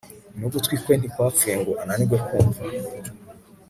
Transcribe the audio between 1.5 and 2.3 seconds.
ngo ananirwe